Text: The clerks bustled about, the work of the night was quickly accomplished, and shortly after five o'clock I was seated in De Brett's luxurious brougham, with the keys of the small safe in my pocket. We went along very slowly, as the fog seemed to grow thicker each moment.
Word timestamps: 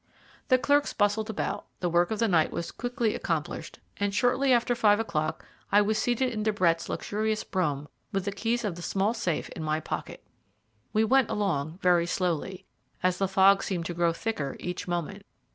The 0.47 0.57
clerks 0.57 0.93
bustled 0.93 1.29
about, 1.29 1.67
the 1.79 1.87
work 1.87 2.09
of 2.09 2.17
the 2.17 2.27
night 2.27 2.49
was 2.51 2.71
quickly 2.71 3.13
accomplished, 3.13 3.77
and 3.97 4.15
shortly 4.15 4.51
after 4.51 4.73
five 4.73 4.99
o'clock 4.99 5.45
I 5.71 5.83
was 5.83 5.99
seated 5.99 6.33
in 6.33 6.41
De 6.41 6.51
Brett's 6.51 6.89
luxurious 6.89 7.43
brougham, 7.43 7.87
with 8.11 8.25
the 8.25 8.31
keys 8.31 8.65
of 8.65 8.73
the 8.73 8.81
small 8.81 9.13
safe 9.13 9.49
in 9.49 9.61
my 9.61 9.79
pocket. 9.79 10.23
We 10.91 11.03
went 11.03 11.29
along 11.29 11.77
very 11.83 12.07
slowly, 12.07 12.65
as 13.03 13.19
the 13.19 13.27
fog 13.27 13.61
seemed 13.61 13.85
to 13.85 13.93
grow 13.93 14.11
thicker 14.11 14.57
each 14.59 14.87
moment. 14.87 15.23